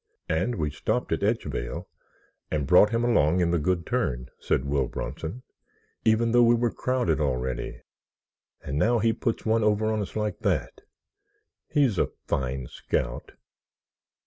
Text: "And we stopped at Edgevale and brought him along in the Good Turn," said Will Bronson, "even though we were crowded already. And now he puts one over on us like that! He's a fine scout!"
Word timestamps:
"And 0.29 0.55
we 0.55 0.71
stopped 0.71 1.11
at 1.11 1.21
Edgevale 1.21 1.85
and 2.49 2.65
brought 2.65 2.89
him 2.89 3.03
along 3.03 3.39
in 3.39 3.51
the 3.51 3.59
Good 3.59 3.85
Turn," 3.85 4.31
said 4.39 4.65
Will 4.65 4.87
Bronson, 4.87 5.43
"even 6.03 6.31
though 6.31 6.41
we 6.41 6.55
were 6.55 6.71
crowded 6.71 7.19
already. 7.21 7.83
And 8.63 8.79
now 8.79 8.97
he 8.97 9.13
puts 9.13 9.45
one 9.45 9.63
over 9.63 9.91
on 9.93 10.01
us 10.01 10.15
like 10.15 10.39
that! 10.39 10.81
He's 11.69 11.99
a 11.99 12.09
fine 12.25 12.65
scout!" 12.65 13.33